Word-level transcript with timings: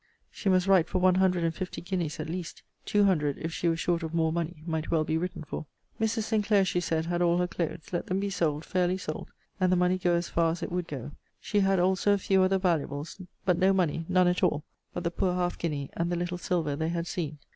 She 0.31 0.49
must 0.49 0.65
write 0.65 0.89
for 0.89 0.97
one 0.97 1.13
hundred 1.21 1.43
and 1.43 1.53
fifty 1.53 1.79
guineas, 1.79 2.19
at 2.19 2.27
least: 2.27 2.63
two 2.85 3.03
hundred, 3.03 3.37
if 3.37 3.53
she 3.53 3.67
were 3.69 3.77
short 3.77 4.01
of 4.01 4.15
more 4.15 4.33
money, 4.33 4.63
might 4.65 4.89
well 4.89 5.03
be 5.03 5.15
written 5.15 5.43
for. 5.43 5.67
Mrs. 5.99 6.23
Sinclair, 6.23 6.65
she 6.65 6.79
said, 6.79 7.05
had 7.05 7.21
all 7.21 7.37
her 7.37 7.45
clothes. 7.47 7.93
Let 7.93 8.07
them 8.07 8.19
be 8.19 8.31
sold, 8.31 8.65
fairly 8.65 8.97
sold, 8.97 9.29
and 9.59 9.71
the 9.71 9.75
money 9.75 9.99
go 9.99 10.15
as 10.15 10.27
far 10.27 10.49
as 10.53 10.63
it 10.63 10.71
would 10.71 10.87
go. 10.87 11.11
She 11.39 11.59
had 11.59 11.79
also 11.79 12.13
a 12.13 12.17
few 12.17 12.41
other 12.41 12.57
valuables; 12.57 13.21
but 13.45 13.59
no 13.59 13.73
money, 13.73 14.07
(none 14.09 14.27
at 14.27 14.41
all,) 14.41 14.63
but 14.91 15.03
the 15.03 15.11
poor 15.11 15.35
half 15.35 15.59
guinea, 15.59 15.91
and 15.93 16.11
the 16.11 16.15
little 16.15 16.39
silver 16.39 16.75
they 16.75 16.89
had 16.89 17.05
seen. 17.05 17.37